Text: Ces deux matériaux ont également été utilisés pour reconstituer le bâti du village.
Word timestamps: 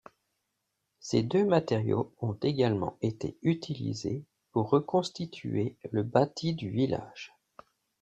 Ces 0.99 1.21
deux 1.21 1.45
matériaux 1.45 2.11
ont 2.21 2.33
également 2.41 2.97
été 3.03 3.37
utilisés 3.43 4.25
pour 4.51 4.71
reconstituer 4.71 5.77
le 5.91 6.01
bâti 6.01 6.55
du 6.55 6.71
village. 6.71 7.35